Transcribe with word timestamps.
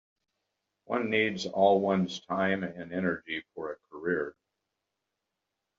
One 0.85 1.11
needs 1.11 1.45
all 1.45 1.79
one's 1.79 2.21
time 2.21 2.63
and 2.63 2.91
energy 2.91 3.43
for 3.53 3.73
a 3.73 3.77
career. 3.91 4.35